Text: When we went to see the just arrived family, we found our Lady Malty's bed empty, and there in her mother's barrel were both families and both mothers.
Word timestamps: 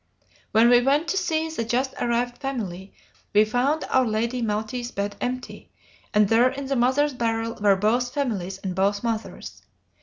When 0.51 0.67
we 0.71 0.81
went 0.81 1.07
to 1.09 1.17
see 1.17 1.47
the 1.49 1.63
just 1.63 1.93
arrived 2.01 2.39
family, 2.39 2.91
we 3.35 3.45
found 3.45 3.83
our 3.87 4.03
Lady 4.03 4.41
Malty's 4.41 4.89
bed 4.89 5.15
empty, 5.21 5.69
and 6.11 6.27
there 6.27 6.49
in 6.49 6.67
her 6.69 6.75
mother's 6.75 7.13
barrel 7.13 7.53
were 7.61 7.75
both 7.75 8.11
families 8.11 8.57
and 8.63 8.73
both 8.73 9.03
mothers. 9.03 9.61